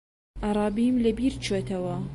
عەرەبیم 0.45 0.95
لەبیر 1.05 1.33
چۆتەوە. 1.43 1.95